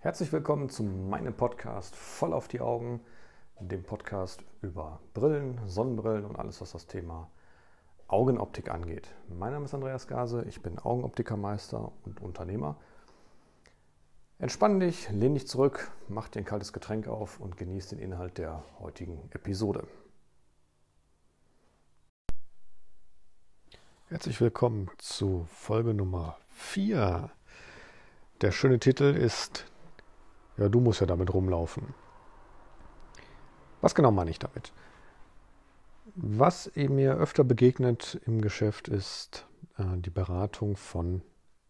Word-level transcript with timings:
Herzlich 0.00 0.32
willkommen 0.32 0.68
zu 0.68 0.84
meinem 0.84 1.34
Podcast 1.34 1.96
Voll 1.96 2.32
auf 2.32 2.46
die 2.46 2.60
Augen, 2.60 3.00
dem 3.58 3.82
Podcast 3.82 4.44
über 4.62 5.00
Brillen, 5.12 5.60
Sonnenbrillen 5.66 6.24
und 6.24 6.36
alles, 6.36 6.60
was 6.60 6.70
das 6.70 6.86
Thema 6.86 7.28
Augenoptik 8.06 8.70
angeht. 8.70 9.08
Mein 9.28 9.50
Name 9.50 9.64
ist 9.64 9.74
Andreas 9.74 10.06
Gase, 10.06 10.44
ich 10.44 10.62
bin 10.62 10.78
Augenoptikermeister 10.78 11.90
und 12.04 12.20
Unternehmer. 12.20 12.76
Entspann 14.38 14.78
dich, 14.78 15.10
lehn 15.10 15.34
dich 15.34 15.48
zurück, 15.48 15.90
mach 16.06 16.28
dir 16.28 16.42
ein 16.42 16.44
kaltes 16.44 16.72
Getränk 16.72 17.08
auf 17.08 17.40
und 17.40 17.56
genieß 17.56 17.88
den 17.88 17.98
Inhalt 17.98 18.38
der 18.38 18.62
heutigen 18.78 19.28
Episode. 19.32 19.88
Herzlich 24.06 24.40
willkommen 24.40 24.92
zu 24.98 25.48
Folge 25.50 25.92
Nummer 25.92 26.38
4. 26.50 27.30
Der 28.42 28.52
schöne 28.52 28.78
Titel 28.78 29.12
ist 29.12 29.66
ja, 30.58 30.68
du 30.68 30.80
musst 30.80 31.00
ja 31.00 31.06
damit 31.06 31.32
rumlaufen. 31.32 31.94
Was 33.80 33.94
genau 33.94 34.10
meine 34.10 34.30
ich 34.30 34.38
damit? 34.38 34.72
Was 36.16 36.70
mir 36.74 37.14
öfter 37.14 37.44
begegnet 37.44 38.20
im 38.26 38.40
Geschäft 38.40 38.88
ist 38.88 39.46
äh, 39.76 39.84
die 39.96 40.10
Beratung 40.10 40.76
von 40.76 41.22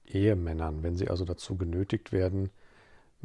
Ehemännern, 0.06 0.82
wenn 0.82 0.96
sie 0.96 1.08
also 1.08 1.24
dazu 1.24 1.56
genötigt 1.56 2.12
werden, 2.12 2.50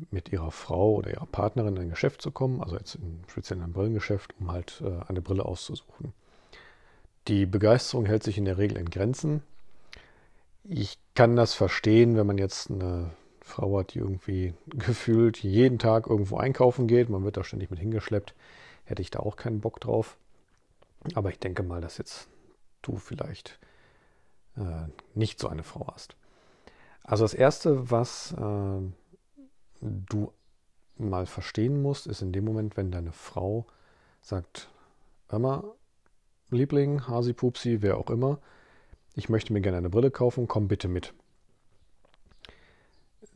mit 0.10 0.32
ihrer 0.32 0.52
Frau 0.52 0.94
oder 0.96 1.12
ihrer 1.12 1.28
Partnerin 1.28 1.76
in 1.76 1.84
ein 1.84 1.90
Geschäft 1.90 2.22
zu 2.22 2.32
kommen, 2.32 2.62
also 2.62 2.76
jetzt 2.78 2.96
in, 2.96 3.22
speziell 3.28 3.60
in 3.60 3.64
ein 3.64 3.74
Brillengeschäft, 3.74 4.34
um 4.40 4.52
halt 4.52 4.82
äh, 4.84 5.08
eine 5.08 5.22
Brille 5.22 5.46
auszusuchen. 5.46 6.14
Die 7.28 7.46
Begeisterung 7.46 8.06
hält 8.06 8.24
sich 8.24 8.38
in 8.38 8.46
der 8.46 8.58
Regel 8.58 8.78
in 8.78 8.90
Grenzen. 8.90 9.44
Ich 10.64 10.98
kann 11.14 11.36
das 11.36 11.54
verstehen, 11.54 12.18
wenn 12.18 12.28
man 12.28 12.38
jetzt 12.38 12.72
eine 12.72 13.12
Frau 13.44 13.80
hat, 13.80 13.94
die 13.94 14.00
irgendwie 14.00 14.54
gefühlt 14.68 15.44
jeden 15.44 15.78
Tag 15.78 16.08
irgendwo 16.08 16.38
einkaufen 16.38 16.88
geht. 16.88 17.10
Man 17.10 17.24
wird 17.24 17.38
da 17.38 17.44
ständig 17.44 17.70
mit 17.70 17.80
hingeschleppt. 17.80 18.34
Hätte 18.86 19.02
ich 19.02 19.12
da 19.12 19.20
auch 19.20 19.36
keinen 19.36 19.62
Bock 19.62 19.80
drauf. 19.80 20.18
Aber 21.14 21.30
ich 21.30 21.40
denke 21.40 21.64
mal, 21.64 21.82
dass 21.82 21.98
jetzt 21.98 22.30
du 22.82 22.96
vielleicht 22.98 23.60
äh, 24.58 24.88
nicht 25.14 25.40
so 25.40 25.50
eine 25.50 25.64
Frau 25.64 25.88
hast. 25.94 26.16
Also 27.04 27.26
das 27.26 27.34
Erste, 27.34 27.92
was 27.92 28.34
äh, 28.34 28.82
du 29.82 30.32
mal 30.98 31.26
verstehen 31.26 31.82
musst, 31.82 32.08
ist 32.08 32.22
in 32.22 32.32
dem 32.32 32.46
Moment, 32.46 32.78
wenn 32.78 32.92
deine 32.92 33.12
Frau 33.12 33.66
sagt, 34.22 34.70
Emma, 35.28 35.64
Liebling, 36.50 37.08
Hasi, 37.08 37.34
Pupsi, 37.34 37.82
wer 37.82 37.98
auch 37.98 38.10
immer, 38.10 38.40
ich 39.16 39.28
möchte 39.28 39.52
mir 39.52 39.62
gerne 39.62 39.80
eine 39.80 39.90
Brille 39.90 40.12
kaufen, 40.12 40.48
komm 40.48 40.68
bitte 40.68 40.88
mit 40.88 41.14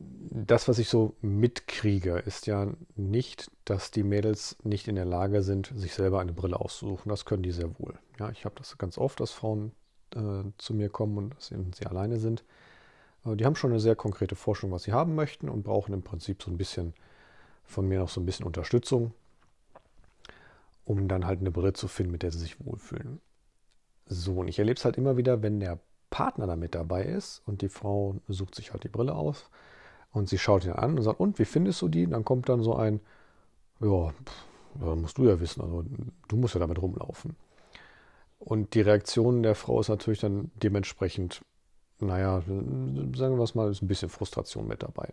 das, 0.00 0.68
was 0.68 0.78
ich 0.78 0.88
so 0.88 1.14
mitkriege, 1.20 2.18
ist 2.18 2.46
ja 2.46 2.68
nicht, 2.94 3.50
dass 3.64 3.90
die 3.90 4.02
Mädels 4.04 4.56
nicht 4.62 4.88
in 4.88 4.94
der 4.94 5.04
Lage 5.04 5.42
sind, 5.42 5.72
sich 5.74 5.94
selber 5.94 6.20
eine 6.20 6.32
Brille 6.32 6.60
auszusuchen. 6.60 7.08
Das 7.08 7.24
können 7.24 7.42
die 7.42 7.50
sehr 7.50 7.78
wohl. 7.78 7.98
Ja, 8.18 8.30
ich 8.30 8.44
habe 8.44 8.54
das 8.56 8.78
ganz 8.78 8.98
oft, 8.98 9.20
dass 9.20 9.32
Frauen 9.32 9.72
äh, 10.14 10.44
zu 10.58 10.74
mir 10.74 10.88
kommen 10.88 11.18
und 11.18 11.34
dass 11.34 11.48
sie 11.48 11.86
alleine 11.86 12.18
sind. 12.18 12.44
Äh, 13.24 13.36
die 13.36 13.44
haben 13.44 13.56
schon 13.56 13.70
eine 13.70 13.80
sehr 13.80 13.96
konkrete 13.96 14.36
Forschung, 14.36 14.70
was 14.70 14.84
sie 14.84 14.92
haben 14.92 15.14
möchten 15.14 15.48
und 15.48 15.64
brauchen 15.64 15.92
im 15.92 16.02
Prinzip 16.02 16.42
so 16.42 16.50
ein 16.50 16.58
bisschen 16.58 16.94
von 17.64 17.86
mir 17.88 17.98
noch 17.98 18.08
so 18.08 18.20
ein 18.20 18.26
bisschen 18.26 18.46
Unterstützung, 18.46 19.12
um 20.84 21.08
dann 21.08 21.26
halt 21.26 21.40
eine 21.40 21.50
Brille 21.50 21.72
zu 21.72 21.88
finden, 21.88 22.12
mit 22.12 22.22
der 22.22 22.30
sie 22.30 22.38
sich 22.38 22.64
wohlfühlen. 22.64 23.20
So, 24.06 24.36
und 24.36 24.48
ich 24.48 24.58
erlebe 24.58 24.78
es 24.78 24.84
halt 24.84 24.96
immer 24.96 25.16
wieder, 25.16 25.42
wenn 25.42 25.60
der 25.60 25.78
Partner 26.10 26.46
damit 26.46 26.74
dabei 26.74 27.04
ist 27.04 27.42
und 27.46 27.60
die 27.60 27.68
Frau 27.68 28.16
sucht 28.28 28.54
sich 28.54 28.72
halt 28.72 28.84
die 28.84 28.88
Brille 28.88 29.14
aus 29.14 29.50
und 30.12 30.28
sie 30.28 30.38
schaut 30.38 30.64
ihn 30.64 30.72
an 30.72 30.96
und 30.96 31.02
sagt, 31.02 31.20
und 31.20 31.38
wie 31.38 31.44
findest 31.44 31.82
du 31.82 31.88
die? 31.88 32.04
Und 32.04 32.12
dann 32.12 32.24
kommt 32.24 32.48
dann 32.48 32.62
so 32.62 32.74
ein, 32.76 33.00
ja, 33.80 34.12
musst 34.94 35.18
du 35.18 35.24
ja 35.28 35.40
wissen, 35.40 35.60
also 35.62 35.84
du 36.28 36.36
musst 36.36 36.54
ja 36.54 36.60
damit 36.60 36.80
rumlaufen. 36.80 37.36
Und 38.38 38.74
die 38.74 38.80
Reaktion 38.80 39.42
der 39.42 39.54
Frau 39.54 39.80
ist 39.80 39.88
natürlich 39.88 40.20
dann 40.20 40.50
dementsprechend, 40.54 41.40
naja, 41.98 42.40
sagen 42.40 43.36
wir 43.36 43.42
es 43.42 43.54
mal, 43.54 43.70
ist 43.70 43.82
ein 43.82 43.88
bisschen 43.88 44.08
Frustration 44.08 44.66
mit 44.66 44.82
dabei. 44.82 45.12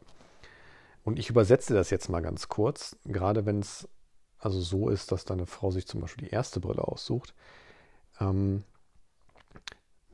Und 1.03 1.19
ich 1.19 1.29
übersetze 1.29 1.73
das 1.73 1.89
jetzt 1.89 2.09
mal 2.09 2.21
ganz 2.21 2.47
kurz, 2.47 2.95
gerade 3.05 3.45
wenn 3.45 3.59
es 3.59 3.87
also 4.37 4.61
so 4.61 4.89
ist, 4.89 5.11
dass 5.11 5.25
deine 5.25 5.47
Frau 5.47 5.71
sich 5.71 5.87
zum 5.87 6.01
Beispiel 6.01 6.27
die 6.27 6.33
erste 6.33 6.59
Brille 6.59 6.87
aussucht. 6.87 7.33
Ähm, 8.19 8.63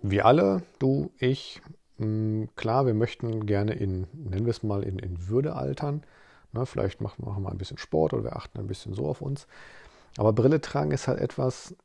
wir 0.01 0.25
alle, 0.25 0.63
du, 0.79 1.11
ich, 1.19 1.61
klar, 2.55 2.85
wir 2.85 2.93
möchten 2.93 3.45
gerne 3.45 3.73
in, 3.73 4.07
nennen 4.13 4.45
wir 4.45 4.51
es 4.51 4.63
mal, 4.63 4.83
in, 4.83 4.99
in 4.99 5.27
Würde 5.27 5.55
altern. 5.55 6.03
Na, 6.51 6.65
vielleicht 6.65 6.99
machen, 7.01 7.25
wir 7.25 7.51
ein 7.51 7.57
bisschen 7.57 7.77
Sport 7.77 8.13
oder 8.13 8.23
wir 8.23 8.35
achten 8.35 8.59
ein 8.59 8.67
bisschen 8.67 8.93
so 8.93 9.07
auf 9.07 9.21
uns. 9.21 9.47
Aber 10.17 10.33
Brille 10.33 10.59
tragen 10.59 10.91
ist 10.91 11.07
halt 11.07 11.19
etwas, 11.19 11.75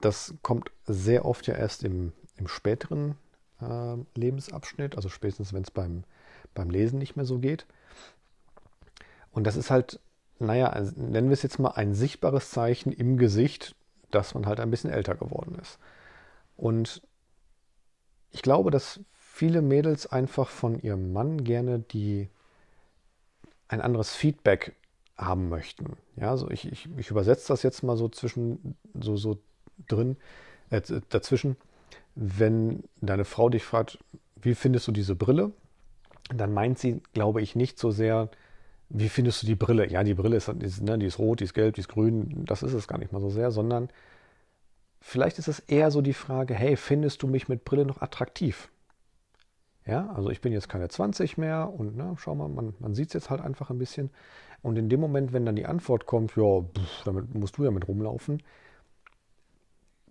das 0.00 0.34
kommt 0.42 0.70
sehr 0.86 1.24
oft 1.24 1.46
ja 1.46 1.54
erst 1.54 1.82
im, 1.84 2.12
im 2.36 2.48
späteren 2.48 3.16
äh, 3.60 3.96
Lebensabschnitt, 4.14 4.96
also 4.96 5.08
spätestens, 5.08 5.52
wenn 5.52 5.62
es 5.62 5.70
beim, 5.70 6.04
beim 6.54 6.68
Lesen 6.68 6.98
nicht 6.98 7.16
mehr 7.16 7.24
so 7.24 7.38
geht. 7.38 7.66
Und 9.30 9.44
das 9.46 9.56
ist 9.56 9.70
halt, 9.70 10.00
naja, 10.38 10.68
also 10.68 10.92
nennen 10.96 11.28
wir 11.28 11.34
es 11.34 11.42
jetzt 11.42 11.58
mal 11.58 11.70
ein 11.70 11.94
sichtbares 11.94 12.50
Zeichen 12.50 12.92
im 12.92 13.16
Gesicht, 13.16 13.74
dass 14.10 14.34
man 14.34 14.46
halt 14.46 14.60
ein 14.60 14.70
bisschen 14.70 14.90
älter 14.90 15.14
geworden 15.14 15.58
ist. 15.60 15.78
Und 16.56 17.02
ich 18.30 18.42
glaube, 18.42 18.70
dass 18.70 19.00
viele 19.34 19.62
Mädels 19.62 20.06
einfach 20.06 20.48
von 20.48 20.78
ihrem 20.80 21.12
Mann 21.12 21.42
gerne 21.42 21.80
die 21.80 22.28
ein 23.66 23.80
anderes 23.80 24.14
Feedback 24.14 24.76
haben 25.16 25.48
möchten. 25.48 25.96
Ja, 26.14 26.30
also 26.30 26.48
ich, 26.50 26.70
ich, 26.70 26.88
ich 26.96 27.10
übersetze 27.10 27.48
das 27.48 27.64
jetzt 27.64 27.82
mal 27.82 27.96
so 27.96 28.08
zwischen 28.08 28.76
so, 28.94 29.16
so 29.16 29.40
drin, 29.88 30.18
äh, 30.70 30.80
dazwischen. 31.08 31.56
Wenn 32.14 32.84
deine 33.00 33.24
Frau 33.24 33.48
dich 33.48 33.64
fragt, 33.64 33.98
wie 34.40 34.54
findest 34.54 34.86
du 34.86 34.92
diese 34.92 35.16
Brille, 35.16 35.50
dann 36.32 36.54
meint 36.54 36.78
sie, 36.78 37.02
glaube 37.12 37.42
ich, 37.42 37.56
nicht 37.56 37.76
so 37.76 37.90
sehr, 37.90 38.30
wie 38.88 39.08
findest 39.08 39.42
du 39.42 39.46
die 39.48 39.56
Brille? 39.56 39.90
Ja, 39.90 40.04
die 40.04 40.14
Brille 40.14 40.36
ist, 40.36 40.46
ist, 40.46 40.80
ne, 40.80 40.96
die 40.96 41.06
ist 41.06 41.18
rot, 41.18 41.40
die 41.40 41.44
ist 41.44 41.54
gelb, 41.54 41.74
die 41.74 41.80
ist 41.80 41.88
grün, 41.88 42.44
das 42.44 42.62
ist 42.62 42.72
es 42.72 42.86
gar 42.86 42.98
nicht 42.98 43.10
mal 43.10 43.20
so 43.20 43.30
sehr, 43.30 43.50
sondern 43.50 43.88
vielleicht 45.00 45.40
ist 45.40 45.48
es 45.48 45.58
eher 45.58 45.90
so 45.90 46.02
die 46.02 46.14
Frage, 46.14 46.54
hey, 46.54 46.76
findest 46.76 47.24
du 47.24 47.26
mich 47.26 47.48
mit 47.48 47.64
Brille 47.64 47.84
noch 47.84 48.00
attraktiv? 48.00 48.68
Ja, 49.86 50.10
also 50.14 50.30
ich 50.30 50.40
bin 50.40 50.52
jetzt 50.52 50.68
keine 50.68 50.88
20 50.88 51.36
mehr 51.36 51.70
und 51.70 51.96
ne, 51.96 52.14
schau 52.18 52.34
mal, 52.34 52.48
man, 52.48 52.74
man 52.78 52.94
sieht 52.94 53.08
es 53.08 53.14
jetzt 53.14 53.30
halt 53.30 53.40
einfach 53.42 53.70
ein 53.70 53.78
bisschen. 53.78 54.10
Und 54.62 54.76
in 54.76 54.88
dem 54.88 55.00
Moment, 55.00 55.32
wenn 55.34 55.44
dann 55.44 55.56
die 55.56 55.66
Antwort 55.66 56.06
kommt, 56.06 56.36
ja, 56.36 56.64
damit 57.04 57.34
musst 57.34 57.58
du 57.58 57.64
ja 57.64 57.70
mit 57.70 57.86
rumlaufen, 57.86 58.42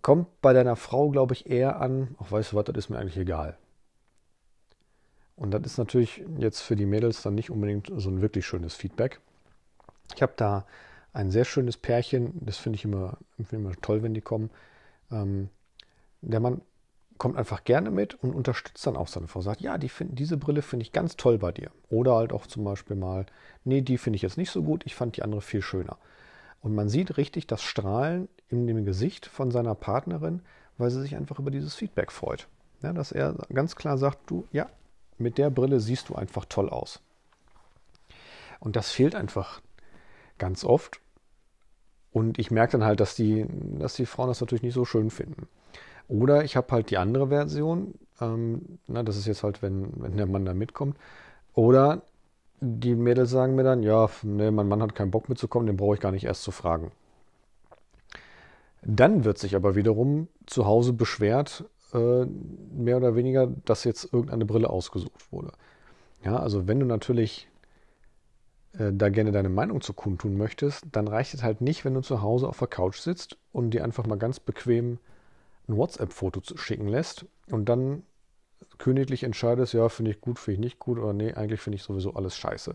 kommt 0.03 0.27
bei 0.41 0.53
deiner 0.53 0.75
Frau, 0.75 1.09
glaube 1.09 1.33
ich, 1.33 1.49
eher 1.49 1.81
an, 1.81 2.15
ach 2.19 2.31
weißt 2.31 2.51
du 2.51 2.55
was, 2.57 2.65
das 2.65 2.77
ist 2.77 2.89
mir 2.89 2.99
eigentlich 2.99 3.17
egal. 3.17 3.57
Und 5.35 5.51
das 5.51 5.63
ist 5.63 5.77
natürlich 5.77 6.23
jetzt 6.37 6.61
für 6.61 6.75
die 6.75 6.85
Mädels 6.85 7.23
dann 7.23 7.35
nicht 7.35 7.49
unbedingt 7.49 7.91
so 7.95 8.09
ein 8.09 8.21
wirklich 8.21 8.45
schönes 8.45 8.75
Feedback. 8.75 9.19
Ich 10.15 10.21
habe 10.21 10.33
da 10.35 10.65
ein 11.13 11.31
sehr 11.31 11.45
schönes 11.45 11.77
Pärchen, 11.77 12.33
das 12.45 12.57
finde 12.57 12.77
ich 12.77 12.85
immer, 12.85 13.17
find 13.37 13.53
immer 13.53 13.73
toll, 13.81 14.03
wenn 14.03 14.13
die 14.13 14.21
kommen. 14.21 14.51
Ähm, 15.11 15.49
der 16.21 16.39
Mann 16.39 16.61
kommt 17.23 17.37
einfach 17.37 17.63
gerne 17.63 17.89
mit 17.89 18.15
und 18.15 18.35
unterstützt 18.35 18.85
dann 18.85 18.97
auch 18.97 19.07
seine 19.07 19.29
Frau. 19.29 19.39
Sagt, 19.39 19.61
ja, 19.61 19.77
die 19.77 19.87
find, 19.87 20.19
diese 20.19 20.35
Brille 20.35 20.61
finde 20.61 20.83
ich 20.83 20.91
ganz 20.91 21.15
toll 21.15 21.37
bei 21.37 21.53
dir. 21.53 21.71
Oder 21.89 22.15
halt 22.15 22.33
auch 22.33 22.47
zum 22.47 22.65
Beispiel 22.65 22.97
mal, 22.97 23.25
nee, 23.63 23.79
die 23.79 23.97
finde 23.97 24.17
ich 24.17 24.23
jetzt 24.23 24.35
nicht 24.35 24.51
so 24.51 24.61
gut, 24.61 24.83
ich 24.85 24.93
fand 24.93 25.15
die 25.15 25.23
andere 25.23 25.39
viel 25.39 25.61
schöner. 25.61 25.97
Und 26.59 26.75
man 26.75 26.89
sieht 26.89 27.15
richtig 27.15 27.47
das 27.47 27.61
Strahlen 27.63 28.27
in 28.49 28.67
dem 28.67 28.83
Gesicht 28.83 29.25
von 29.25 29.51
seiner 29.51 29.73
Partnerin, 29.73 30.41
weil 30.77 30.89
sie 30.89 30.99
sich 30.99 31.15
einfach 31.15 31.39
über 31.39 31.49
dieses 31.49 31.75
Feedback 31.75 32.11
freut. 32.11 32.49
Ja, 32.81 32.91
dass 32.91 33.13
er 33.13 33.35
ganz 33.53 33.77
klar 33.77 33.97
sagt, 33.97 34.29
du, 34.29 34.45
ja, 34.51 34.69
mit 35.17 35.37
der 35.37 35.49
Brille 35.49 35.79
siehst 35.79 36.09
du 36.09 36.15
einfach 36.15 36.43
toll 36.43 36.69
aus. 36.69 36.99
Und 38.59 38.75
das 38.75 38.91
fehlt 38.91 39.15
einfach 39.15 39.61
ganz 40.39 40.65
oft. 40.65 40.99
Und 42.11 42.37
ich 42.37 42.51
merke 42.51 42.73
dann 42.73 42.83
halt, 42.83 42.99
dass 42.99 43.15
die, 43.15 43.45
dass 43.79 43.93
die 43.93 44.05
Frauen 44.05 44.27
das 44.27 44.41
natürlich 44.41 44.63
nicht 44.63 44.73
so 44.73 44.83
schön 44.83 45.09
finden. 45.09 45.47
Oder 46.07 46.43
ich 46.43 46.55
habe 46.55 46.71
halt 46.71 46.89
die 46.89 46.97
andere 46.97 47.29
Version. 47.29 47.95
Ähm, 48.21 48.79
na, 48.87 49.03
das 49.03 49.17
ist 49.17 49.27
jetzt 49.27 49.43
halt, 49.43 49.61
wenn, 49.61 49.91
wenn 49.95 50.17
der 50.17 50.27
Mann 50.27 50.45
da 50.45 50.53
mitkommt. 50.53 50.97
Oder 51.53 52.01
die 52.61 52.95
Mädels 52.95 53.29
sagen 53.31 53.55
mir 53.55 53.63
dann, 53.63 53.83
ja, 53.83 54.09
nee, 54.21 54.51
mein 54.51 54.67
Mann 54.67 54.81
hat 54.81 54.95
keinen 54.95 55.11
Bock 55.11 55.29
mitzukommen, 55.29 55.67
den 55.67 55.77
brauche 55.77 55.95
ich 55.95 56.01
gar 56.01 56.11
nicht 56.11 56.23
erst 56.23 56.43
zu 56.43 56.51
fragen. 56.51 56.91
Dann 58.81 59.23
wird 59.23 59.37
sich 59.37 59.55
aber 59.55 59.75
wiederum 59.75 60.27
zu 60.45 60.65
Hause 60.65 60.93
beschwert, 60.93 61.65
äh, 61.93 62.25
mehr 62.25 62.97
oder 62.97 63.15
weniger, 63.15 63.47
dass 63.65 63.83
jetzt 63.83 64.13
irgendeine 64.13 64.45
Brille 64.45 64.69
ausgesucht 64.69 65.31
wurde. 65.31 65.51
Ja, 66.23 66.37
also 66.37 66.67
wenn 66.67 66.79
du 66.79 66.85
natürlich 66.85 67.49
äh, 68.77 68.91
da 68.93 69.09
gerne 69.09 69.31
deine 69.31 69.49
Meinung 69.49 69.81
zu 69.81 69.93
kundtun 69.93 70.37
möchtest, 70.37 70.85
dann 70.91 71.07
reicht 71.07 71.33
es 71.33 71.43
halt 71.43 71.61
nicht, 71.61 71.85
wenn 71.85 71.93
du 71.93 72.01
zu 72.01 72.21
Hause 72.21 72.47
auf 72.47 72.59
der 72.59 72.67
Couch 72.67 72.97
sitzt 72.97 73.37
und 73.51 73.71
dir 73.71 73.83
einfach 73.83 74.05
mal 74.05 74.17
ganz 74.17 74.39
bequem 74.39 74.99
ein 75.67 75.77
WhatsApp-Foto 75.77 76.41
schicken 76.57 76.87
lässt 76.87 77.25
und 77.49 77.65
dann 77.69 78.03
königlich 78.77 79.23
entscheidest, 79.23 79.73
ja, 79.73 79.89
finde 79.89 80.11
ich 80.11 80.21
gut, 80.21 80.39
finde 80.39 80.55
ich 80.55 80.59
nicht 80.59 80.79
gut 80.79 80.97
oder 80.99 81.13
nee, 81.13 81.33
eigentlich 81.33 81.61
finde 81.61 81.75
ich 81.75 81.83
sowieso 81.83 82.13
alles 82.13 82.35
scheiße. 82.37 82.73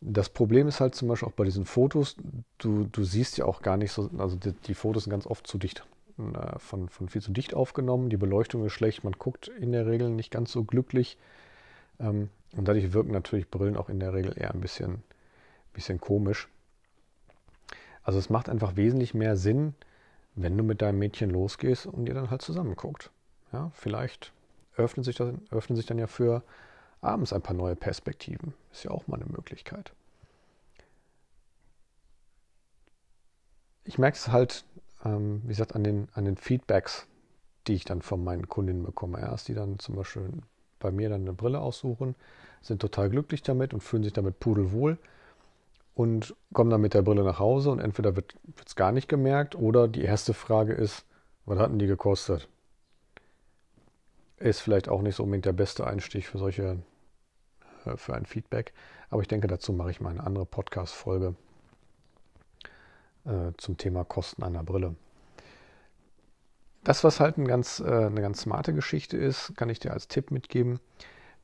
Das 0.00 0.28
Problem 0.28 0.68
ist 0.68 0.80
halt 0.80 0.94
zum 0.94 1.08
Beispiel 1.08 1.28
auch 1.28 1.32
bei 1.32 1.44
diesen 1.44 1.64
Fotos, 1.64 2.16
du, 2.58 2.84
du 2.84 3.02
siehst 3.02 3.36
ja 3.36 3.46
auch 3.46 3.62
gar 3.62 3.76
nicht 3.76 3.90
so, 3.90 4.10
also 4.18 4.36
die, 4.36 4.52
die 4.52 4.74
Fotos 4.74 5.04
sind 5.04 5.10
ganz 5.10 5.26
oft 5.26 5.46
zu 5.46 5.58
dicht, 5.58 5.84
äh, 6.18 6.58
von, 6.58 6.88
von 6.88 7.08
viel 7.08 7.22
zu 7.22 7.32
dicht 7.32 7.54
aufgenommen, 7.54 8.08
die 8.08 8.16
Beleuchtung 8.16 8.64
ist 8.64 8.72
schlecht, 8.72 9.02
man 9.02 9.14
guckt 9.14 9.48
in 9.48 9.72
der 9.72 9.86
Regel 9.86 10.10
nicht 10.10 10.30
ganz 10.30 10.52
so 10.52 10.62
glücklich. 10.64 11.18
Ähm, 11.98 12.28
und 12.56 12.66
dadurch 12.66 12.92
wirken 12.92 13.12
natürlich 13.12 13.50
Brillen 13.50 13.76
auch 13.76 13.88
in 13.88 14.00
der 14.00 14.14
Regel 14.14 14.32
eher 14.36 14.54
ein 14.54 14.60
bisschen, 14.60 15.02
bisschen 15.72 16.00
komisch. 16.00 16.48
Also 18.02 18.18
es 18.18 18.30
macht 18.30 18.48
einfach 18.48 18.76
wesentlich 18.76 19.12
mehr 19.14 19.36
Sinn, 19.36 19.74
wenn 20.42 20.56
du 20.56 20.64
mit 20.64 20.82
deinem 20.82 20.98
Mädchen 20.98 21.30
losgehst 21.30 21.86
und 21.86 22.06
ihr 22.06 22.14
dann 22.14 22.30
halt 22.30 22.42
zusammen 22.42 22.76
guckt. 22.76 23.10
Ja, 23.52 23.70
vielleicht 23.74 24.32
öffnen 24.76 25.04
sich, 25.04 25.16
das, 25.16 25.34
öffnen 25.50 25.76
sich 25.76 25.86
dann 25.86 25.98
ja 25.98 26.06
für 26.06 26.42
abends 27.00 27.32
ein 27.32 27.42
paar 27.42 27.56
neue 27.56 27.76
Perspektiven. 27.76 28.54
Ist 28.72 28.84
ja 28.84 28.90
auch 28.90 29.06
mal 29.06 29.20
eine 29.20 29.30
Möglichkeit. 29.30 29.92
Ich 33.84 33.98
merke 33.98 34.16
es 34.16 34.28
halt, 34.28 34.64
ähm, 35.04 35.42
wie 35.44 35.48
gesagt, 35.48 35.74
an 35.74 35.82
den, 35.82 36.08
an 36.12 36.24
den 36.24 36.36
Feedbacks, 36.36 37.06
die 37.66 37.74
ich 37.74 37.84
dann 37.84 38.02
von 38.02 38.22
meinen 38.22 38.48
Kundinnen 38.48 38.82
bekomme. 38.82 39.20
Erst 39.20 39.48
die 39.48 39.54
dann 39.54 39.78
zum 39.78 39.96
Beispiel 39.96 40.30
bei 40.78 40.90
mir 40.90 41.08
dann 41.08 41.22
eine 41.22 41.32
Brille 41.32 41.60
aussuchen, 41.60 42.14
sind 42.60 42.80
total 42.80 43.10
glücklich 43.10 43.42
damit 43.42 43.74
und 43.74 43.80
fühlen 43.80 44.04
sich 44.04 44.12
damit 44.12 44.38
pudelwohl 44.40 44.98
und 45.98 46.36
kommen 46.52 46.70
dann 46.70 46.80
mit 46.80 46.94
der 46.94 47.02
Brille 47.02 47.24
nach 47.24 47.40
Hause 47.40 47.72
und 47.72 47.80
entweder 47.80 48.14
wird 48.14 48.36
es 48.64 48.76
gar 48.76 48.92
nicht 48.92 49.08
gemerkt 49.08 49.56
oder 49.56 49.88
die 49.88 50.04
erste 50.04 50.32
Frage 50.32 50.72
ist, 50.72 51.04
was 51.44 51.58
hatten 51.58 51.80
die 51.80 51.88
gekostet? 51.88 52.48
Ist 54.36 54.60
vielleicht 54.60 54.88
auch 54.88 55.02
nicht 55.02 55.16
so 55.16 55.24
unbedingt 55.24 55.46
der 55.46 55.52
beste 55.54 55.88
Einstieg 55.88 56.28
für 56.28 56.38
solche, 56.38 56.78
äh, 57.84 57.96
für 57.96 58.14
ein 58.14 58.26
Feedback. 58.26 58.74
Aber 59.10 59.22
ich 59.22 59.26
denke, 59.26 59.48
dazu 59.48 59.72
mache 59.72 59.90
ich 59.90 60.00
mal 60.00 60.10
eine 60.10 60.22
andere 60.22 60.46
Podcast-Folge 60.46 61.34
äh, 63.24 63.50
zum 63.56 63.76
Thema 63.76 64.04
Kosten 64.04 64.44
einer 64.44 64.62
Brille. 64.62 64.94
Das, 66.84 67.02
was 67.02 67.18
halt 67.18 67.38
ein 67.38 67.48
ganz, 67.48 67.80
äh, 67.80 68.06
eine 68.06 68.20
ganz 68.20 68.42
smarte 68.42 68.72
Geschichte 68.72 69.16
ist, 69.16 69.56
kann 69.56 69.68
ich 69.68 69.80
dir 69.80 69.92
als 69.92 70.06
Tipp 70.06 70.30
mitgeben. 70.30 70.78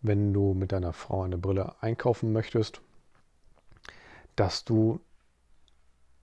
Wenn 0.01 0.33
du 0.33 0.55
mit 0.55 0.71
deiner 0.71 0.93
Frau 0.93 1.25
eine 1.25 1.39
Brille 1.39 1.75
einkaufen 1.81 2.33
möchtest, 2.33 2.83
dass 4.37 4.65
du 4.65 5.01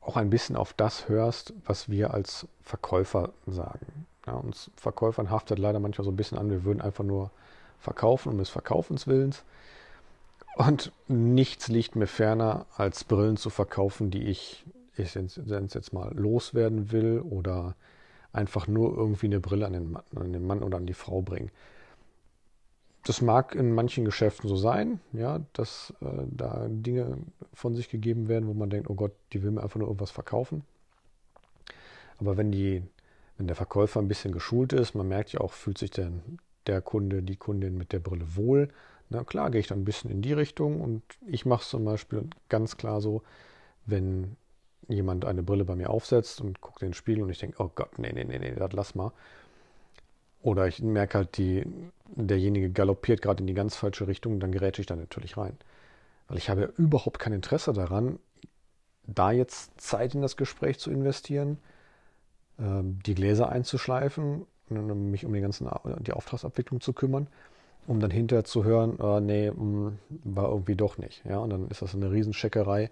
auch 0.02 0.18
ein 0.18 0.30
bisschen 0.30 0.56
auf 0.56 0.74
das 0.74 1.08
hörst, 1.08 1.54
was 1.66 1.90
wir 1.90 2.14
als 2.14 2.48
Verkäufer 2.62 3.34
sagen. 3.46 4.08
Ja, 4.26 4.34
uns 4.34 4.72
Verkäufern 4.76 5.30
haftet 5.30 5.60
leider 5.60 5.80
manchmal 5.80 6.06
so 6.06 6.12
ein 6.12 6.16
bisschen 6.16 6.38
an, 6.38 6.50
wir 6.50 6.64
würden 6.64 6.82
einfach 6.82 7.04
nur 7.04 7.32
verkaufen 7.80 8.30
um 8.30 8.38
des 8.38 8.50
Verkaufens 8.50 9.08
Willens. 9.08 9.44
Und 10.56 10.92
nichts 11.08 11.68
liegt 11.68 11.96
mir 11.96 12.08
ferner, 12.08 12.66
als 12.76 13.04
Brillen 13.04 13.38
zu 13.38 13.50
verkaufen, 13.50 14.12
die 14.12 14.24
ich, 14.24 14.66
ich 14.96 15.16
jetzt 15.16 15.94
mal 15.94 16.14
loswerden 16.14 16.92
will 16.92 17.20
oder 17.20 17.76
einfach 18.34 18.68
nur 18.68 18.96
irgendwie 18.96 19.28
eine 19.28 19.40
Brille 19.40 19.66
an 19.66 19.74
den, 19.74 19.92
Mann, 19.92 20.04
an 20.16 20.34
den 20.34 20.46
Mann 20.46 20.62
oder 20.62 20.78
an 20.78 20.86
die 20.86 20.94
Frau 20.94 21.22
bringen. 21.22 21.52
Das 23.04 23.22
mag 23.22 23.56
in 23.56 23.74
manchen 23.74 24.06
Geschäften 24.06 24.48
so 24.48 24.56
sein, 24.56 25.00
ja, 25.12 25.42
dass 25.54 25.94
äh, 26.02 26.24
da 26.30 26.68
Dinge 26.70 27.18
von 27.54 27.74
sich 27.76 27.90
gegeben 27.90 28.28
werden, 28.28 28.48
wo 28.48 28.54
man 28.54 28.70
denkt, 28.70 28.90
oh 28.90 28.96
Gott, 28.96 29.14
die 29.34 29.42
will 29.42 29.52
mir 29.52 29.64
einfach 29.64 29.80
nur 29.80 29.88
irgendwas 29.88 30.12
verkaufen. 30.12 30.64
Aber 32.20 32.38
wenn 32.38 32.52
die 32.52 32.84
wenn 33.42 33.48
der 33.48 33.56
Verkäufer 33.56 34.00
ein 34.00 34.08
bisschen 34.08 34.34
geschult 34.34 34.72
ist, 34.72 34.94
man 34.94 35.08
merkt 35.08 35.34
ja 35.34 35.42
auch, 35.42 35.52
fühlt 35.52 35.80
sich 35.80 35.90
der, 35.90 36.12
der 36.68 36.80
Kunde, 36.80 37.24
die 37.24 37.38
Kundin 37.38 37.76
mit 37.76 37.92
der 37.92 37.98
Brille 37.98 38.36
wohl. 38.36 38.68
Na 39.10 39.24
klar, 39.24 39.50
gehe 39.50 39.60
ich 39.60 39.66
dann 39.66 39.80
ein 39.80 39.84
bisschen 39.84 40.12
in 40.12 40.22
die 40.22 40.34
Richtung 40.34 40.80
und 40.80 41.02
ich 41.26 41.44
mache 41.48 41.64
es 41.64 41.70
zum 41.70 41.84
Beispiel 41.84 42.26
ganz 42.50 42.78
klar 42.78 43.02
so, 43.02 43.24
wenn 43.88 44.36
jemand 44.88 45.26
eine 45.26 45.42
Brille 45.42 45.66
bei 45.66 45.76
mir 45.76 45.90
aufsetzt 45.90 46.40
und 46.40 46.62
guckt 46.62 46.84
in 46.84 46.90
den 46.90 46.94
Spiegel 46.94 47.24
und 47.24 47.32
ich 47.32 47.40
denke, 47.40 47.64
oh 47.64 47.72
Gott, 47.74 47.98
nee, 47.98 48.12
nee, 48.14 48.26
nee, 48.26 48.38
nee, 48.38 48.52
das 48.52 48.74
lass 48.74 48.94
mal. 48.94 49.12
Oder 50.42 50.68
ich 50.68 50.82
merke 50.82 51.20
halt, 51.20 51.38
die, 51.38 51.66
derjenige 52.08 52.72
galoppiert 52.72 53.22
gerade 53.22 53.42
in 53.42 53.48
die 53.48 53.54
ganz 53.54 53.76
falsche 53.76 54.08
Richtung, 54.08 54.40
dann 54.40 54.52
gerätsche 54.52 54.82
ich 54.82 54.88
da 54.88 54.96
natürlich 54.96 55.38
rein. 55.38 55.58
Weil 56.28 56.38
ich 56.38 56.50
habe 56.50 56.62
ja 56.62 56.68
überhaupt 56.78 57.20
kein 57.20 57.34
Interesse 57.34 57.74
daran, 57.74 58.20
da 59.06 59.32
jetzt 59.32 59.80
Zeit 59.80 60.16
in 60.16 60.22
das 60.22 60.38
Gespräch 60.38 60.80
zu 60.80 60.92
investieren, 60.92 61.58
ähm, 62.60 63.00
die 63.06 63.16
Gläser 63.16 63.50
einzuschleifen, 63.50 64.46
mich 64.70 65.26
um 65.26 65.34
die 65.34 65.42
ganzen 65.42 65.70
die 66.00 66.14
Auftragsabwicklung 66.14 66.80
zu 66.80 66.94
kümmern, 66.94 67.28
um 67.88 68.00
dann 68.00 68.12
hinterher 68.12 68.46
zu 68.46 68.64
hören, 68.64 69.00
äh, 69.00 69.20
nee, 69.20 69.52
mh, 69.52 69.56
mm, 69.56 70.00
war 70.24 70.50
irgendwie 70.50 70.76
doch 70.76 70.98
nicht. 70.98 71.26
Ja, 71.26 71.40
und 71.40 71.50
dann 71.50 71.68
ist 71.68 71.82
das 71.82 71.94
eine 71.94 72.12
Riesenscheckerei, 72.12 72.90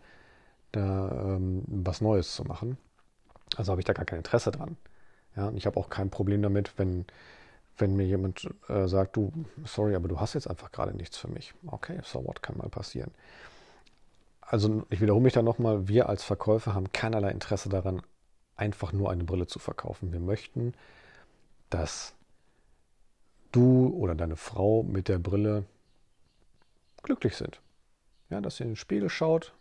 da 0.71 1.35
ähm, 1.35 1.63
was 1.67 2.01
Neues 2.01 2.35
zu 2.35 2.43
machen. 2.43 2.77
Also 3.55 3.71
habe 3.71 3.81
ich 3.81 3.85
da 3.85 3.93
gar 3.93 4.05
kein 4.05 4.17
Interesse 4.17 4.51
dran. 4.51 4.77
Ja, 5.35 5.47
und 5.47 5.57
ich 5.57 5.65
habe 5.65 5.77
auch 5.79 5.89
kein 5.89 6.09
Problem 6.09 6.41
damit, 6.41 6.77
wenn, 6.77 7.05
wenn 7.79 7.95
mir 7.95 8.05
jemand 8.05 8.47
äh, 8.67 8.87
sagt, 8.87 9.15
du, 9.15 9.31
sorry, 9.65 9.95
aber 9.95 10.07
du 10.07 10.19
hast 10.19 10.33
jetzt 10.33 10.49
einfach 10.49 10.71
gerade 10.71 10.95
nichts 10.95 11.17
für 11.17 11.27
mich. 11.27 11.53
Okay, 11.67 11.99
so 12.03 12.25
what 12.25 12.43
kann 12.43 12.57
mal 12.57 12.69
passieren. 12.69 13.11
Also 14.41 14.83
ich 14.89 15.01
wiederhole 15.01 15.23
mich 15.23 15.33
da 15.33 15.41
nochmal, 15.41 15.87
wir 15.87 16.09
als 16.09 16.23
Verkäufer 16.23 16.73
haben 16.73 16.91
keinerlei 16.91 17.31
Interesse 17.31 17.69
daran, 17.69 18.01
einfach 18.55 18.91
nur 18.91 19.11
eine 19.11 19.23
Brille 19.23 19.47
zu 19.47 19.59
verkaufen. 19.59 20.11
Wir 20.11 20.19
möchten, 20.19 20.73
dass 21.69 22.13
du 23.51 23.89
oder 23.89 24.15
deine 24.15 24.35
Frau 24.35 24.83
mit 24.83 25.07
der 25.07 25.19
Brille 25.19 25.65
glücklich 27.03 27.35
sind. 27.35 27.61
Ja, 28.29 28.41
dass 28.41 28.59
ihr 28.59 28.65
in 28.65 28.71
den 28.71 28.75
Spiegel 28.75 29.09
schaut 29.09 29.53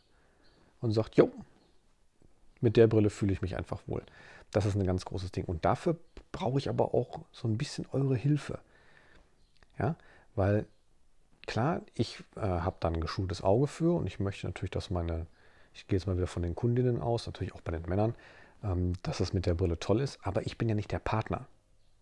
und 0.80 0.92
sagt, 0.92 1.16
jo, 1.16 1.30
mit 2.60 2.76
der 2.76 2.86
Brille 2.86 3.10
fühle 3.10 3.32
ich 3.32 3.42
mich 3.42 3.56
einfach 3.56 3.80
wohl. 3.86 4.02
Das 4.50 4.66
ist 4.66 4.74
ein 4.74 4.84
ganz 4.84 5.04
großes 5.04 5.32
Ding. 5.32 5.44
Und 5.44 5.64
dafür 5.64 5.96
brauche 6.32 6.58
ich 6.58 6.68
aber 6.68 6.94
auch 6.94 7.20
so 7.32 7.48
ein 7.48 7.58
bisschen 7.58 7.86
eure 7.92 8.16
Hilfe. 8.16 8.58
Ja, 9.78 9.96
weil 10.34 10.66
klar, 11.46 11.82
ich 11.94 12.22
äh, 12.36 12.40
habe 12.40 12.76
dann 12.80 12.94
ein 12.94 13.00
geschultes 13.00 13.42
Auge 13.42 13.66
für 13.66 13.96
und 13.96 14.06
ich 14.06 14.20
möchte 14.20 14.46
natürlich, 14.46 14.70
dass 14.70 14.90
meine, 14.90 15.26
ich 15.72 15.86
gehe 15.86 15.98
jetzt 15.98 16.06
mal 16.06 16.16
wieder 16.16 16.26
von 16.26 16.42
den 16.42 16.54
Kundinnen 16.54 17.00
aus, 17.00 17.26
natürlich 17.26 17.54
auch 17.54 17.60
bei 17.60 17.72
den 17.72 17.82
Männern, 17.82 18.14
ähm, 18.62 18.94
dass 19.02 19.20
es 19.20 19.32
mit 19.32 19.46
der 19.46 19.54
Brille 19.54 19.78
toll 19.78 20.00
ist, 20.00 20.18
aber 20.22 20.46
ich 20.46 20.58
bin 20.58 20.68
ja 20.68 20.74
nicht 20.74 20.92
der 20.92 20.98
Partner. 20.98 21.46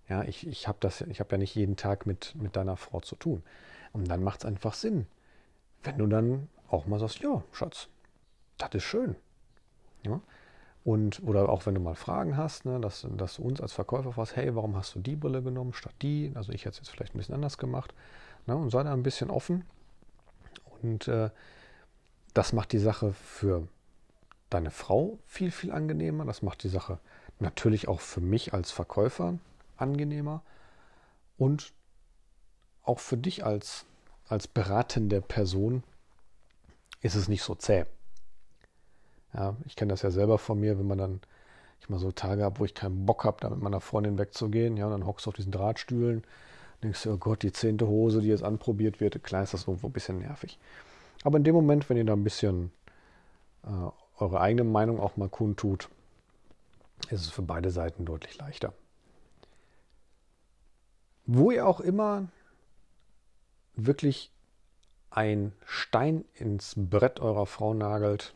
Ja, 0.09 0.23
ich, 0.23 0.47
ich 0.47 0.69
habe 0.69 0.89
hab 0.89 1.33
ja 1.33 1.39
nicht 1.39 1.55
jeden 1.55 1.77
Tag 1.77 2.07
mit, 2.07 2.35
mit 2.37 2.55
deiner 2.57 2.77
Frau 2.77 3.01
zu 3.01 3.17
tun. 3.17 3.43
Und 3.93 4.09
dann 4.09 4.23
macht 4.23 4.41
es 4.41 4.45
einfach 4.47 4.75
Sinn, 4.75 5.07
wenn 5.83 5.99
du 5.99 6.07
dann 6.07 6.49
auch 6.69 6.87
mal 6.87 7.01
sagst, 7.01 7.21
ja, 7.21 7.43
Schatz, 7.53 7.89
das 8.59 8.75
ist 8.75 8.85
schön. 8.85 9.17
Ja? 10.03 10.21
Und, 10.87 11.21
oder 11.25 11.49
auch 11.49 11.67
wenn 11.67 11.75
du 11.75 11.81
mal 11.81 11.97
Fragen 11.97 12.37
hast, 12.37 12.65
ne, 12.65 12.79
dass, 12.79 13.05
dass 13.17 13.37
du 13.37 13.43
uns 13.43 13.61
als 13.61 13.73
Verkäufer 13.73 14.13
fragst, 14.13 14.37
hey, 14.37 14.55
warum 14.55 14.77
hast 14.77 14.95
du 14.95 15.01
die 15.01 15.17
Brille 15.17 15.43
genommen 15.43 15.73
statt 15.73 15.95
die? 16.01 16.31
Also 16.37 16.53
ich 16.53 16.65
hätte 16.65 16.75
es 16.75 16.77
jetzt 16.77 16.91
vielleicht 16.91 17.13
ein 17.13 17.19
bisschen 17.19 17.35
anders 17.35 17.59
gemacht. 17.59 17.93
Ne, 18.47 18.57
und 18.57 18.71
sei 18.71 18.85
da 18.85 18.93
ein 18.93 19.03
bisschen 19.03 19.29
offen. 19.29 19.65
Und 20.83 21.09
äh, 21.09 21.31
das 22.35 22.53
macht 22.53 22.71
die 22.71 22.79
Sache 22.79 23.13
für 23.15 23.67
deine 24.49 24.71
Frau 24.71 25.19
viel, 25.27 25.51
viel 25.51 25.73
angenehmer. 25.73 26.25
Das 26.25 26.43
macht 26.43 26.63
die 26.63 26.69
Sache 26.69 27.01
natürlich 27.41 27.89
auch 27.89 28.01
für 28.01 28.21
mich 28.21 28.55
als 28.55 28.71
Verkäufer 28.71 29.41
angenehmer 29.77 30.45
und 31.37 31.73
auch 32.85 33.01
für 33.01 33.17
dich 33.17 33.45
als, 33.45 33.87
als 34.29 34.47
beratende 34.47 35.21
Person 35.21 35.83
ist 37.01 37.17
es 37.17 37.27
nicht 37.27 37.43
so 37.43 37.57
zäh. 37.57 37.87
Ja, 39.37 39.55
ich 39.67 39.77
kenne 39.77 39.91
das 39.91 40.03
ja 40.03 40.11
selber 40.11 40.39
von 40.39 40.59
mir, 40.59 40.79
wenn 40.79 40.87
man 40.87 40.99
dann, 40.99 41.21
ich 41.81 41.91
mal 41.91 41.99
so 41.99 42.11
Tage 42.11 42.43
habe, 42.43 42.59
wo 42.59 42.65
ich 42.65 42.75
keinen 42.75 43.05
Bock 43.05 43.25
habe, 43.25 43.37
da 43.41 43.51
mit 43.51 43.61
meiner 43.61 43.83
Freundin 43.83 44.19
wegzugehen, 44.19 44.77
ja, 44.79 44.87
und 44.87 44.93
dann 44.93 45.07
hockst 45.07 45.27
du 45.27 45.31
auf 45.31 45.37
diesen 45.37 45.53
Drahtstühlen, 45.53 46.25
denkst 46.83 47.03
du, 47.03 47.13
oh 47.13 47.17
Gott, 47.19 47.43
die 47.43 47.53
zehnte 47.53 47.87
Hose, 47.87 48.23
die 48.23 48.29
jetzt 48.29 48.43
anprobiert 48.43 49.01
wird, 49.01 49.23
klar 49.23 49.43
ist 49.43 49.53
das 49.53 49.67
irgendwo 49.69 49.89
ein 49.89 49.93
bisschen 49.93 50.19
nervig. 50.19 50.59
Aber 51.23 51.37
in 51.37 51.45
dem 51.45 51.55
Moment, 51.55 51.89
wenn 51.91 51.99
ihr 51.99 52.05
da 52.05 52.15
ein 52.15 52.25
bisschen 52.25 52.73
äh, 53.65 53.91
eure 54.19 54.41
eigene 54.41 54.65
Meinung 54.65 55.01
auch 55.01 55.17
mal 55.19 55.29
kundtut, 55.29 55.91
ist 57.11 57.21
es 57.21 57.29
für 57.29 57.43
beide 57.43 57.71
Seiten 57.71 58.07
deutlich 58.07 58.39
leichter. 58.39 58.73
Wo 61.27 61.51
ihr 61.51 61.67
auch 61.67 61.81
immer 61.81 62.29
wirklich 63.75 64.31
ein 65.11 65.53
Stein 65.65 66.25
ins 66.35 66.75
Brett 66.77 67.21
eurer 67.21 67.47
Frau 67.47 67.75
nagelt, 67.75 68.36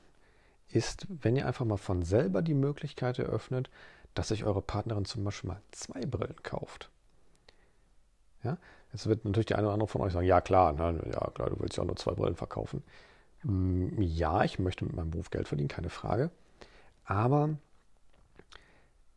ist, 0.72 1.06
wenn 1.08 1.36
ihr 1.36 1.46
einfach 1.46 1.64
mal 1.64 1.76
von 1.76 2.02
selber 2.02 2.42
die 2.42 2.54
Möglichkeit 2.54 3.18
eröffnet, 3.18 3.70
dass 4.14 4.28
sich 4.28 4.44
eure 4.44 4.62
Partnerin 4.62 5.04
zum 5.04 5.24
Beispiel 5.24 5.48
mal 5.48 5.62
zwei 5.70 6.00
Brillen 6.00 6.42
kauft. 6.42 6.90
Ja, 8.42 8.56
jetzt 8.92 9.06
wird 9.06 9.24
natürlich 9.24 9.46
die 9.46 9.54
eine 9.54 9.66
oder 9.66 9.74
andere 9.74 9.88
von 9.88 10.00
euch 10.00 10.12
sagen, 10.12 10.26
ja 10.26 10.40
klar, 10.40 10.72
ne, 10.72 11.00
ja 11.12 11.30
klar, 11.30 11.50
du 11.50 11.60
willst 11.60 11.76
ja 11.76 11.82
auch 11.82 11.86
nur 11.86 11.96
zwei 11.96 12.12
Brillen 12.12 12.36
verkaufen. 12.36 12.82
Mm, 13.42 14.00
ja, 14.00 14.44
ich 14.44 14.58
möchte 14.58 14.84
mit 14.84 14.94
meinem 14.94 15.10
Beruf 15.10 15.30
Geld 15.30 15.48
verdienen, 15.48 15.68
keine 15.68 15.90
Frage. 15.90 16.30
Aber 17.04 17.50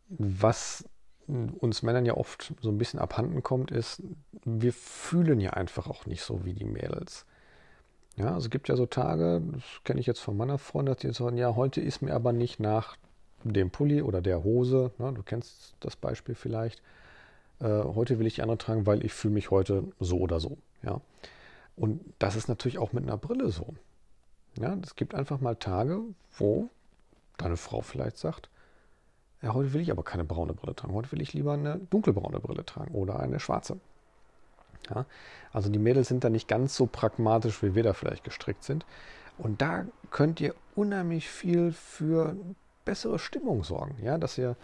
was 0.09 0.85
uns 1.27 1.83
Männern 1.83 2.05
ja 2.05 2.15
oft 2.15 2.53
so 2.61 2.69
ein 2.69 2.77
bisschen 2.77 2.99
abhanden 2.99 3.43
kommt, 3.43 3.71
ist, 3.71 4.03
wir 4.43 4.73
fühlen 4.73 5.39
ja 5.39 5.51
einfach 5.51 5.87
auch 5.87 6.05
nicht 6.05 6.21
so 6.21 6.43
wie 6.43 6.53
die 6.53 6.65
Mädels. 6.65 7.25
Ja, 8.15 8.27
also 8.27 8.45
es 8.45 8.49
gibt 8.51 8.69
ja 8.69 8.75
so 8.75 8.85
Tage, 8.85 9.41
das 9.53 9.63
kenne 9.83 9.99
ich 9.99 10.05
jetzt 10.05 10.19
von 10.19 10.37
meiner 10.37 10.59
Freundin, 10.59 10.93
dass 10.93 11.01
die 11.01 11.11
sagen, 11.13 11.37
ja, 11.37 11.55
heute 11.55 11.81
ist 11.81 12.01
mir 12.01 12.13
aber 12.13 12.31
nicht 12.31 12.59
nach 12.59 12.97
dem 13.43 13.71
Pulli 13.71 14.01
oder 14.01 14.21
der 14.21 14.43
Hose, 14.43 14.91
ne, 14.99 15.11
du 15.13 15.23
kennst 15.23 15.75
das 15.79 15.95
Beispiel 15.95 16.35
vielleicht, 16.35 16.81
äh, 17.59 17.65
heute 17.65 18.19
will 18.19 18.27
ich 18.27 18.35
die 18.35 18.41
andere 18.41 18.57
tragen, 18.57 18.85
weil 18.85 19.03
ich 19.03 19.13
fühle 19.13 19.33
mich 19.33 19.51
heute 19.51 19.83
so 19.99 20.19
oder 20.19 20.39
so. 20.39 20.57
Ja? 20.83 21.01
Und 21.75 22.01
das 22.19 22.35
ist 22.35 22.47
natürlich 22.47 22.77
auch 22.77 22.93
mit 22.93 23.03
einer 23.03 23.17
Brille 23.17 23.49
so. 23.49 23.73
Ja, 24.59 24.77
es 24.83 24.95
gibt 24.95 25.15
einfach 25.15 25.41
mal 25.41 25.55
Tage, 25.55 26.01
wo 26.37 26.69
deine 27.37 27.57
Frau 27.57 27.81
vielleicht 27.81 28.17
sagt, 28.17 28.49
ja, 29.41 29.53
heute 29.53 29.73
will 29.73 29.81
ich 29.81 29.91
aber 29.91 30.03
keine 30.03 30.23
braune 30.23 30.53
Brille 30.53 30.75
tragen, 30.75 30.93
heute 30.93 31.11
will 31.11 31.21
ich 31.21 31.33
lieber 31.33 31.53
eine 31.53 31.79
dunkelbraune 31.89 32.39
Brille 32.39 32.65
tragen 32.65 32.93
oder 32.93 33.19
eine 33.19 33.39
schwarze. 33.39 33.79
Ja, 34.89 35.05
also 35.51 35.69
die 35.69 35.79
Mädels 35.79 36.07
sind 36.07 36.23
da 36.23 36.29
nicht 36.29 36.47
ganz 36.47 36.75
so 36.75 36.85
pragmatisch, 36.85 37.63
wie 37.63 37.75
wir 37.75 37.83
da 37.83 37.93
vielleicht 37.93 38.23
gestrickt 38.23 38.63
sind. 38.63 38.85
Und 39.37 39.61
da 39.61 39.85
könnt 40.11 40.41
ihr 40.41 40.53
unheimlich 40.75 41.29
viel 41.29 41.71
für 41.71 42.35
bessere 42.85 43.19
Stimmung 43.19 43.63
sorgen, 43.63 43.97
ja, 44.03 44.17
dass 44.17 44.37
ihr 44.37 44.55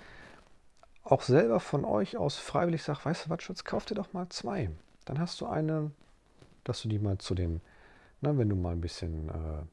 auch 1.04 1.22
selber 1.22 1.60
von 1.60 1.86
euch 1.86 2.18
aus 2.18 2.38
freiwillig 2.38 2.84
sagt, 2.84 3.06
weißt 3.06 3.26
du 3.26 3.30
was, 3.30 3.42
Schutz, 3.42 3.64
kauf 3.64 3.86
dir 3.86 3.96
doch 3.96 4.14
mal 4.14 4.30
zwei. 4.30 4.70
Dann 5.06 5.20
hast 5.20 5.42
du 5.42 5.48
eine, 5.48 5.92
dass 6.64 6.82
du 6.82 6.88
die 6.88 7.00
mal 7.00 7.18
zu 7.18 7.34
den, 7.34 7.62
na, 8.22 8.38
wenn 8.38 8.50
du 8.50 8.56
mal 8.56 8.74
ein 8.74 8.82
bisschen, 8.82 9.30
äh, 9.30 9.64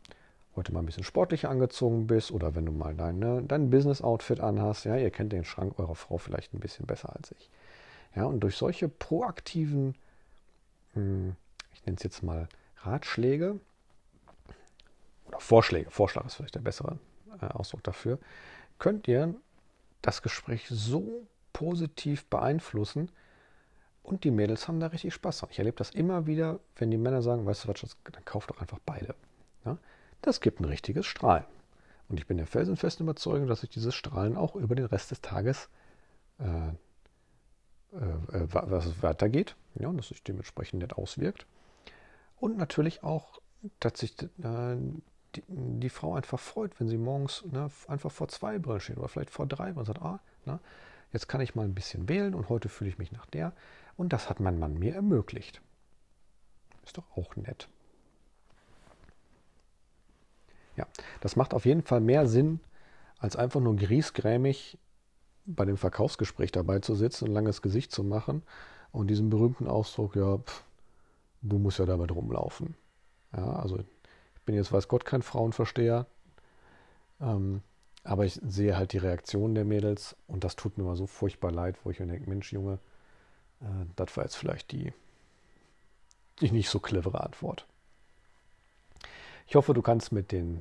heute 0.54 0.72
mal 0.72 0.80
ein 0.80 0.86
bisschen 0.86 1.04
sportlicher 1.04 1.50
angezogen 1.50 2.06
bist 2.06 2.30
oder 2.30 2.54
wenn 2.54 2.64
du 2.64 2.72
mal 2.72 2.94
deine, 2.94 3.42
dein 3.42 3.68
Business-Outfit 3.68 4.40
anhast, 4.40 4.86
ja, 4.86 4.96
ihr 4.96 5.10
kennt 5.10 5.32
den 5.32 5.44
Schrank 5.44 5.78
eurer 5.78 5.94
Frau 5.94 6.16
vielleicht 6.16 6.54
ein 6.54 6.60
bisschen 6.60 6.86
besser 6.86 7.14
als 7.14 7.32
ich. 7.32 7.50
Ja, 8.14 8.24
und 8.24 8.40
durch 8.40 8.56
solche 8.56 8.88
proaktiven, 8.88 9.94
ich 11.72 11.84
nenne 11.84 11.96
es 11.96 12.02
jetzt 12.02 12.22
mal 12.22 12.48
Ratschläge 12.78 13.60
oder 15.26 15.40
Vorschläge, 15.40 15.90
Vorschlag 15.90 16.26
ist 16.26 16.34
vielleicht 16.34 16.54
der 16.54 16.60
bessere 16.60 16.98
äh, 17.40 17.46
Ausdruck 17.46 17.82
dafür, 17.84 18.18
könnt 18.78 19.08
ihr 19.08 19.34
das 20.02 20.22
Gespräch 20.22 20.66
so 20.68 21.26
positiv 21.52 22.26
beeinflussen 22.26 23.10
und 24.02 24.24
die 24.24 24.30
Mädels 24.30 24.68
haben 24.68 24.78
da 24.78 24.88
richtig 24.88 25.14
Spaß. 25.14 25.46
Ich 25.50 25.58
erlebe 25.58 25.76
das 25.76 25.90
immer 25.90 26.26
wieder, 26.26 26.60
wenn 26.76 26.90
die 26.90 26.98
Männer 26.98 27.22
sagen, 27.22 27.44
weißt 27.44 27.64
du 27.64 27.68
was, 27.68 27.96
dann 28.12 28.24
kauf 28.24 28.46
doch 28.46 28.60
einfach 28.60 28.78
beide. 28.86 29.14
Das 30.22 30.40
gibt 30.40 30.60
ein 30.60 30.64
richtiges 30.64 31.06
Strahlen. 31.06 31.44
Und 32.08 32.18
ich 32.18 32.26
bin 32.26 32.36
der 32.36 32.46
felsenfesten 32.46 33.04
Überzeugung, 33.04 33.48
dass 33.48 33.60
sich 33.60 33.70
dieses 33.70 33.94
Strahlen 33.94 34.36
auch 34.36 34.54
über 34.54 34.76
den 34.76 34.86
Rest 34.86 35.10
des 35.10 35.20
Tages 35.20 35.68
äh, 36.38 36.72
äh, 37.92 38.36
äh 38.36 38.48
was 38.50 38.86
es 38.86 39.02
weitergeht, 39.02 39.56
ja, 39.74 39.88
und 39.88 39.96
dass 39.96 40.08
sich 40.08 40.22
dementsprechend 40.22 40.82
nicht 40.82 40.94
auswirkt. 40.94 41.46
Und 42.38 42.56
natürlich 42.56 43.02
auch, 43.02 43.40
dass 43.80 43.98
sich 43.98 44.20
äh, 44.22 44.76
die, 45.34 45.42
die, 45.48 45.88
Frau 45.88 46.14
einfach 46.14 46.38
freut, 46.38 46.78
wenn 46.80 46.88
sie 46.88 46.98
morgens 46.98 47.44
ne, 47.50 47.70
einfach 47.88 48.10
vor 48.10 48.28
zwei 48.28 48.58
Brillen 48.58 48.80
steht 48.80 48.98
oder 48.98 49.08
vielleicht 49.08 49.30
vor 49.30 49.46
drei 49.46 49.72
und 49.72 49.84
sagt, 49.84 50.02
ah, 50.02 50.20
na, 50.44 50.60
jetzt 51.12 51.28
kann 51.28 51.40
ich 51.40 51.54
mal 51.54 51.64
ein 51.64 51.74
bisschen 51.74 52.08
wählen 52.08 52.34
und 52.34 52.48
heute 52.48 52.68
fühle 52.68 52.90
ich 52.90 52.98
mich 52.98 53.12
nach 53.12 53.26
der. 53.26 53.52
Und 53.96 54.12
das 54.12 54.28
hat 54.28 54.40
mein 54.40 54.58
Mann 54.58 54.78
mir 54.78 54.94
ermöglicht. 54.94 55.62
Ist 56.84 56.98
doch 56.98 57.16
auch 57.16 57.34
nett. 57.36 57.68
Ja, 60.76 60.86
das 61.20 61.36
macht 61.36 61.54
auf 61.54 61.64
jeden 61.64 61.82
Fall 61.82 62.00
mehr 62.00 62.26
Sinn, 62.26 62.60
als 63.18 63.36
einfach 63.36 63.60
nur 63.60 63.76
griesgrämig 63.76 64.78
bei 65.46 65.64
dem 65.64 65.76
Verkaufsgespräch 65.76 66.52
dabei 66.52 66.80
zu 66.80 66.94
sitzen 66.94 67.24
und 67.24 67.30
ein 67.30 67.34
langes 67.34 67.62
Gesicht 67.62 67.92
zu 67.92 68.04
machen 68.04 68.42
und 68.92 69.08
diesen 69.08 69.30
berühmten 69.30 69.68
Ausdruck, 69.68 70.16
ja, 70.16 70.38
pff, 70.38 70.64
du 71.42 71.58
musst 71.58 71.78
ja 71.78 71.86
damit 71.86 72.10
rumlaufen. 72.10 72.74
Ja, 73.36 73.56
also 73.56 73.78
bin 74.46 74.54
jetzt, 74.54 74.72
weiß 74.72 74.88
Gott, 74.88 75.04
kein 75.04 75.22
Frauenversteher. 75.22 76.06
Ähm, 77.20 77.62
aber 78.04 78.24
ich 78.24 78.40
sehe 78.46 78.76
halt 78.76 78.92
die 78.92 78.98
Reaktion 78.98 79.54
der 79.54 79.64
Mädels 79.64 80.16
und 80.28 80.44
das 80.44 80.54
tut 80.54 80.78
mir 80.78 80.84
mal 80.84 80.96
so 80.96 81.06
furchtbar 81.06 81.50
leid, 81.50 81.76
wo 81.82 81.90
ich 81.90 81.98
mir 81.98 82.06
denke, 82.06 82.30
Mensch, 82.30 82.52
Junge, 82.52 82.78
äh, 83.60 83.84
das 83.96 84.16
war 84.16 84.24
jetzt 84.24 84.36
vielleicht 84.36 84.70
die, 84.70 84.92
die 86.40 86.52
nicht 86.52 86.70
so 86.70 86.78
clevere 86.78 87.22
Antwort. 87.22 87.66
Ich 89.48 89.56
hoffe, 89.56 89.74
du 89.74 89.82
kannst 89.82 90.12
mit 90.12 90.30
den 90.30 90.60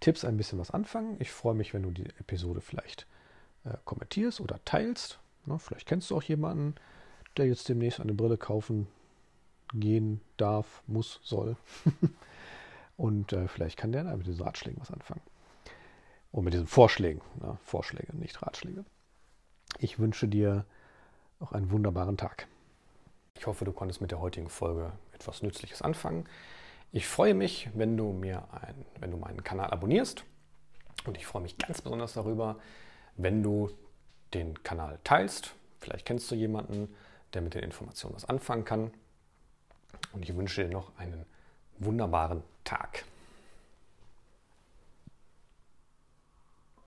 Tipps 0.00 0.24
ein 0.24 0.38
bisschen 0.38 0.58
was 0.58 0.70
anfangen. 0.70 1.16
Ich 1.18 1.30
freue 1.30 1.54
mich, 1.54 1.74
wenn 1.74 1.82
du 1.82 1.90
die 1.90 2.08
Episode 2.18 2.62
vielleicht 2.62 3.06
äh, 3.64 3.76
kommentierst 3.84 4.40
oder 4.40 4.58
teilst. 4.64 5.18
Na, 5.46 5.58
vielleicht 5.58 5.86
kennst 5.86 6.10
du 6.10 6.16
auch 6.16 6.22
jemanden, 6.22 6.74
der 7.36 7.46
jetzt 7.46 7.68
demnächst 7.68 8.00
eine 8.00 8.14
Brille 8.14 8.36
kaufen 8.36 8.86
gehen 9.72 10.20
darf, 10.36 10.82
muss, 10.86 11.20
soll. 11.22 11.56
Und 12.96 13.32
äh, 13.32 13.48
vielleicht 13.48 13.76
kann 13.76 13.92
der 13.92 14.04
mit 14.04 14.26
diesen 14.26 14.42
Ratschlägen 14.42 14.80
was 14.80 14.90
anfangen. 14.90 15.22
Und 16.32 16.44
mit 16.44 16.54
diesen 16.54 16.66
Vorschlägen. 16.66 17.22
Na, 17.40 17.58
Vorschläge, 17.64 18.14
nicht 18.16 18.42
Ratschläge. 18.42 18.84
Ich 19.78 19.98
wünsche 19.98 20.28
dir 20.28 20.64
noch 21.38 21.52
einen 21.52 21.70
wunderbaren 21.70 22.16
Tag. 22.16 22.46
Ich 23.34 23.46
hoffe, 23.46 23.64
du 23.64 23.72
konntest 23.72 24.00
mit 24.00 24.10
der 24.10 24.20
heutigen 24.20 24.50
Folge 24.50 24.92
etwas 25.12 25.42
Nützliches 25.42 25.80
anfangen. 25.80 26.26
Ich 26.92 27.06
freue 27.06 27.34
mich, 27.34 27.70
wenn 27.74 27.96
du 27.96 28.12
mir 28.12 28.48
ein, 28.52 28.84
wenn 28.98 29.10
du 29.10 29.16
meinen 29.16 29.42
Kanal 29.44 29.70
abonnierst. 29.70 30.24
Und 31.06 31.16
ich 31.16 31.26
freue 31.26 31.42
mich 31.42 31.56
ganz 31.56 31.80
besonders 31.80 32.12
darüber, 32.12 32.58
wenn 33.16 33.42
du 33.42 33.70
den 34.34 34.62
Kanal 34.62 34.98
teilst. 35.04 35.54
Vielleicht 35.80 36.06
kennst 36.06 36.30
du 36.30 36.34
jemanden, 36.34 36.94
der 37.34 37.42
mit 37.42 37.54
den 37.54 37.62
Informationen 37.62 38.14
was 38.14 38.24
anfangen 38.24 38.64
kann. 38.64 38.90
Und 40.12 40.22
ich 40.22 40.36
wünsche 40.36 40.64
dir 40.64 40.70
noch 40.70 40.96
einen 40.98 41.24
wunderbaren 41.78 42.42
Tag. 42.64 43.04